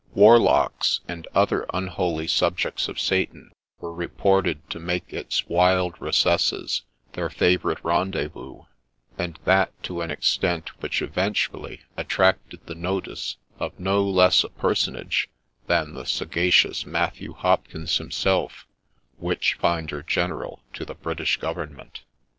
[0.15, 3.51] Warlocks, and other un holy subjects of Satan,
[3.81, 6.81] were reported to make its wild recesses
[7.13, 8.63] their favourite rendezvous,
[9.19, 14.49] and that to an extent which eventu ally attracted the notice of no less a
[14.49, 15.29] personage
[15.67, 18.65] than the sagacious Matthew Hopkins himself,
[19.19, 22.01] Witchfinder General to the British Government.